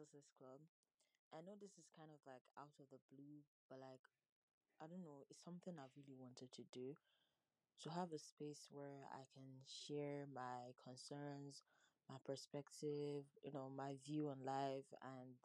Success 0.00 0.32
Club. 0.38 0.64
I 1.28 1.44
know 1.44 1.60
this 1.60 1.76
is 1.76 1.92
kind 1.92 2.08
of 2.08 2.24
like 2.24 2.48
out 2.56 2.72
of 2.80 2.88
the 2.88 2.96
blue, 3.12 3.44
but 3.68 3.84
like 3.84 4.00
I 4.80 4.88
don't 4.88 5.04
know, 5.04 5.28
it's 5.28 5.44
something 5.44 5.76
I've 5.76 5.92
really 5.92 6.16
wanted 6.16 6.52
to 6.56 6.64
do. 6.72 6.96
To 7.84 7.90
have 7.90 8.08
a 8.12 8.18
space 8.18 8.64
where 8.72 9.04
I 9.12 9.28
can 9.28 9.60
share 9.68 10.24
my 10.24 10.72
concerns, 10.80 11.64
my 12.08 12.16
perspective, 12.24 13.28
you 13.44 13.52
know, 13.52 13.68
my 13.68 13.96
view 14.00 14.28
on 14.32 14.40
life 14.40 14.88
and 15.04 15.36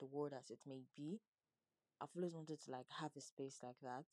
the 0.00 0.06
world 0.06 0.34
as 0.34 0.50
it 0.50 0.58
may 0.66 0.82
be. 0.96 1.20
I've 2.00 2.14
always 2.16 2.34
wanted 2.34 2.58
to 2.64 2.70
like 2.72 2.90
have 2.98 3.14
a 3.16 3.20
space 3.20 3.60
like 3.62 3.78
that. 3.82 4.10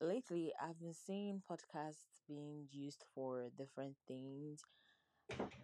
Lately, 0.00 0.52
I've 0.56 0.80
been 0.80 0.94
seeing 0.94 1.42
podcasts 1.44 2.24
being 2.26 2.68
used 2.72 3.04
for 3.14 3.50
different 3.56 3.96
things 4.08 4.64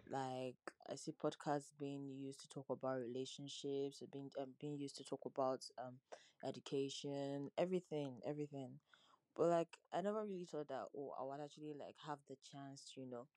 like 0.09 0.57
I 0.89 0.95
see 0.95 1.11
podcasts 1.13 1.71
being 1.79 2.09
used 2.19 2.41
to 2.41 2.49
talk 2.49 2.65
about 2.69 2.99
relationships, 2.99 4.03
being 4.11 4.29
um, 4.39 4.53
being 4.59 4.77
used 4.77 4.97
to 4.97 5.03
talk 5.03 5.21
about 5.25 5.61
um 5.83 5.95
education, 6.45 7.49
everything, 7.57 8.19
everything. 8.25 8.79
But 9.35 9.49
like 9.49 9.77
I 9.93 10.01
never 10.01 10.23
really 10.25 10.45
thought 10.45 10.69
that 10.69 10.85
oh 10.97 11.13
I 11.19 11.23
would 11.25 11.43
actually 11.43 11.75
like 11.79 11.95
have 12.07 12.19
the 12.27 12.37
chance 12.51 12.91
to, 12.95 13.01
you 13.01 13.07
know, 13.09 13.27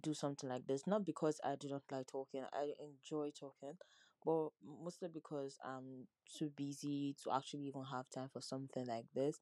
do 0.00 0.14
something 0.14 0.48
like 0.48 0.66
this. 0.66 0.86
Not 0.86 1.04
because 1.04 1.40
I 1.44 1.56
do 1.56 1.68
not 1.68 1.82
like 1.90 2.06
talking, 2.06 2.44
I 2.52 2.72
enjoy 2.80 3.30
talking, 3.38 3.76
but 4.24 4.50
mostly 4.82 5.08
because 5.08 5.58
I'm 5.64 6.06
too 6.38 6.50
busy 6.56 7.16
to 7.24 7.32
actually 7.32 7.64
even 7.66 7.84
have 7.90 8.08
time 8.10 8.28
for 8.32 8.40
something 8.40 8.86
like 8.86 9.06
this. 9.14 9.40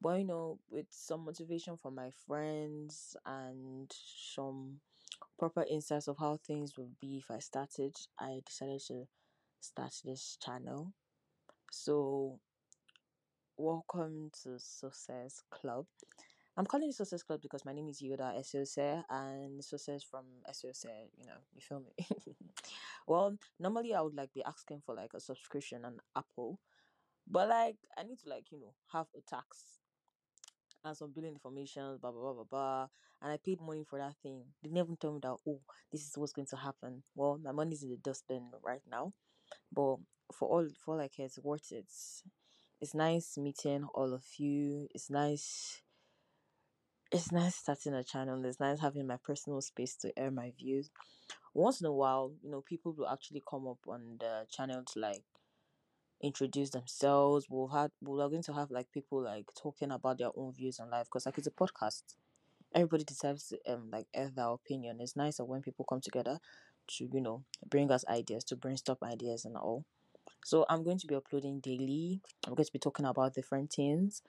But 0.00 0.18
you 0.20 0.24
know, 0.24 0.58
with 0.70 0.86
some 0.90 1.24
motivation 1.24 1.76
from 1.76 1.94
my 1.96 2.10
friends 2.26 3.16
and 3.26 3.90
some 3.92 4.80
proper 5.38 5.64
insights 5.70 6.08
of 6.08 6.18
how 6.18 6.38
things 6.46 6.76
would 6.76 6.98
be 7.00 7.18
if 7.18 7.30
I 7.30 7.38
started, 7.38 7.96
I 8.18 8.40
decided 8.46 8.80
to 8.88 9.06
start 9.60 9.94
this 10.04 10.36
channel. 10.44 10.92
So, 11.70 12.38
welcome 13.56 14.30
to 14.42 14.58
Success 14.58 15.42
Club. 15.50 15.86
I'm 16.56 16.66
calling 16.66 16.90
it 16.90 16.94
Success 16.94 17.22
Club 17.22 17.40
because 17.40 17.64
my 17.64 17.72
name 17.72 17.88
is 17.88 18.02
Yoda 18.02 18.38
Esose 18.38 19.02
and 19.08 19.64
Success 19.64 20.02
from 20.02 20.24
Esose, 20.50 20.84
you 21.16 21.26
know, 21.26 21.40
you 21.54 21.60
feel 21.60 21.80
me? 21.80 22.06
well, 23.06 23.36
normally 23.58 23.94
I 23.94 24.02
would 24.02 24.14
like 24.14 24.32
be 24.34 24.44
asking 24.44 24.82
for 24.84 24.94
like 24.94 25.14
a 25.14 25.20
subscription 25.20 25.84
on 25.84 25.98
Apple, 26.16 26.58
but 27.26 27.48
like 27.48 27.76
I 27.96 28.02
need 28.02 28.18
to 28.20 28.28
like, 28.28 28.52
you 28.52 28.60
know, 28.60 28.74
have 28.92 29.06
a 29.16 29.20
tax 29.22 29.81
and 30.84 30.96
some 30.96 31.12
billing 31.12 31.32
information, 31.32 31.98
blah 32.00 32.10
blah 32.10 32.20
blah 32.20 32.32
blah 32.32 32.44
blah. 32.44 32.86
And 33.20 33.32
I 33.32 33.36
paid 33.36 33.60
money 33.60 33.84
for 33.88 33.98
that 33.98 34.14
thing. 34.22 34.42
They 34.62 34.70
never 34.70 34.94
told 34.96 35.14
me 35.14 35.20
that 35.22 35.36
oh, 35.48 35.60
this 35.90 36.02
is 36.02 36.12
what's 36.16 36.32
going 36.32 36.48
to 36.48 36.56
happen. 36.56 37.02
Well, 37.14 37.38
my 37.42 37.52
money's 37.52 37.82
in 37.82 37.90
the 37.90 37.96
dustbin 37.96 38.50
right 38.62 38.82
now. 38.90 39.12
But 39.72 39.96
for 40.32 40.48
all 40.48 40.68
for 40.84 40.96
like 40.96 41.18
it's 41.18 41.38
worth 41.38 41.72
it. 41.72 41.86
It's 42.80 42.94
nice 42.94 43.38
meeting 43.38 43.86
all 43.94 44.12
of 44.12 44.24
you. 44.38 44.88
It's 44.94 45.08
nice 45.08 45.82
it's 47.12 47.30
nice 47.30 47.56
starting 47.56 47.94
a 47.94 48.02
channel. 48.02 48.44
It's 48.44 48.58
nice 48.58 48.80
having 48.80 49.06
my 49.06 49.18
personal 49.18 49.60
space 49.60 49.96
to 49.96 50.18
air 50.18 50.30
my 50.30 50.52
views. 50.58 50.90
Once 51.54 51.80
in 51.80 51.86
a 51.86 51.92
while, 51.92 52.32
you 52.42 52.50
know, 52.50 52.62
people 52.62 52.92
will 52.92 53.06
actually 53.08 53.42
come 53.48 53.66
up 53.68 53.78
on 53.86 54.16
the 54.18 54.46
channel 54.50 54.82
to 54.82 54.98
like 54.98 55.22
introduce 56.22 56.70
themselves. 56.70 57.46
We'll 57.50 57.68
have 57.68 57.90
we're 58.00 58.28
going 58.28 58.42
to 58.44 58.54
have 58.54 58.70
like 58.70 58.90
people 58.92 59.22
like 59.22 59.46
talking 59.60 59.90
about 59.90 60.18
their 60.18 60.30
own 60.36 60.52
views 60.52 60.78
on 60.80 60.90
life 60.90 61.06
because 61.06 61.26
like 61.26 61.38
it's 61.38 61.46
a 61.46 61.50
podcast. 61.50 62.02
Everybody 62.74 63.04
deserves 63.04 63.52
um 63.68 63.90
like 63.90 64.06
their 64.14 64.48
opinion. 64.48 64.98
It's 65.00 65.16
nicer 65.16 65.44
when 65.44 65.62
people 65.62 65.84
come 65.88 66.00
together 66.00 66.38
to 66.88 67.08
you 67.12 67.20
know 67.20 67.44
bring 67.68 67.90
us 67.90 68.04
ideas 68.08 68.44
to 68.44 68.56
brainstorm 68.56 68.98
ideas 69.02 69.44
and 69.44 69.56
all. 69.56 69.84
So 70.44 70.64
I'm 70.68 70.82
going 70.82 70.98
to 70.98 71.06
be 71.06 71.14
uploading 71.14 71.60
daily. 71.60 72.20
I'm 72.46 72.54
going 72.54 72.66
to 72.66 72.72
be 72.72 72.78
talking 72.78 73.06
about 73.06 73.34
different 73.34 73.72
things. 73.72 74.22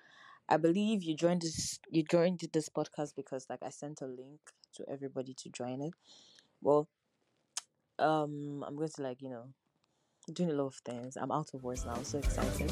I 0.49 0.57
believe 0.57 1.03
you 1.03 1.15
joined 1.15 1.41
this 1.43 1.79
you 1.89 2.03
joined 2.03 2.41
this 2.51 2.69
podcast 2.69 3.15
because 3.15 3.45
like 3.49 3.63
I 3.63 3.69
sent 3.69 4.01
a 4.01 4.05
link 4.05 4.39
to 4.75 4.85
everybody 4.89 5.33
to 5.35 5.49
join 5.49 5.81
it. 5.81 5.93
Well, 6.61 6.89
um 7.99 8.63
I'm 8.67 8.75
going 8.75 8.89
to 8.89 9.01
like, 9.01 9.21
you 9.21 9.29
know, 9.29 9.45
doing 10.31 10.51
a 10.51 10.53
lot 10.53 10.67
of 10.67 10.75
things. 10.75 11.17
I'm 11.17 11.31
out 11.31 11.53
of 11.53 11.63
words 11.63 11.85
now. 11.85 12.01
So 12.03 12.19
excited. 12.19 12.71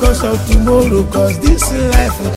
cause 0.00 0.24
of 0.24 0.46
tomorrow 0.48 1.04
cause 1.10 1.38
this 1.40 1.72
life 1.72 2.20